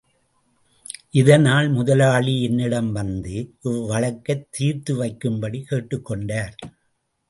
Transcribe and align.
இதனால் 1.11 1.69
முதலாளி 1.69 2.43
என்னிடம் 2.43 2.91
வந்து 2.91 3.55
இவ்வழக்கைத் 3.63 4.47
தீர்த்துவைக்கும்படி 4.59 5.63
கேட்டுக்கொண்டார். 5.71 6.55